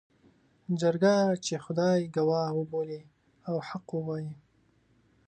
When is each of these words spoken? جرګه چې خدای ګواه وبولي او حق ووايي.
جرګه 0.79 1.15
چې 1.45 1.55
خدای 1.65 1.99
ګواه 2.15 2.49
وبولي 2.57 3.01
او 3.49 3.55
حق 3.67 3.87
ووايي. 3.93 4.33